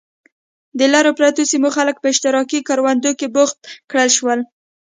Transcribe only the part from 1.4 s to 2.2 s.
سیمو خلک په